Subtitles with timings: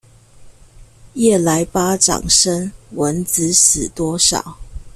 [1.13, 4.57] 夜來巴掌聲，蚊子死多少